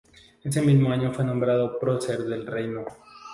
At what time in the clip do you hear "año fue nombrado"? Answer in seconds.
0.91-1.77